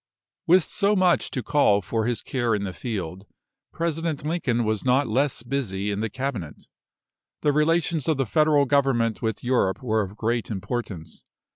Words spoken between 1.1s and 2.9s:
to call for his care in the